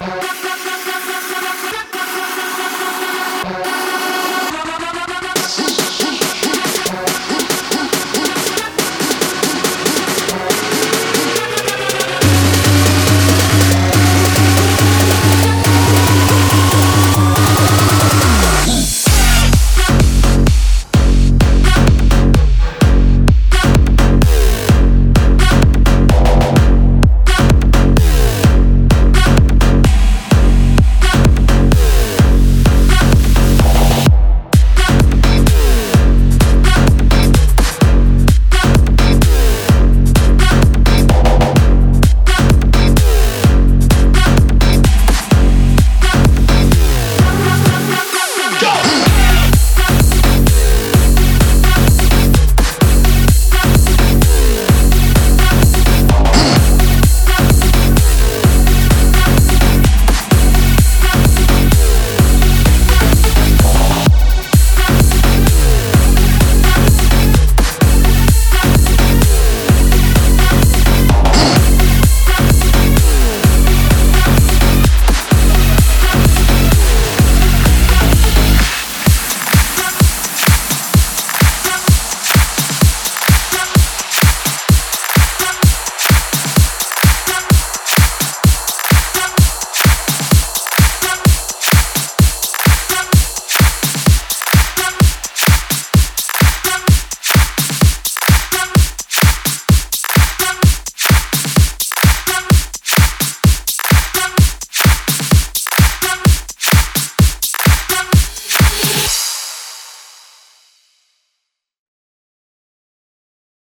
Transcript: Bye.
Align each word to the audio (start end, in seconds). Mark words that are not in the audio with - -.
Bye. 0.00 0.37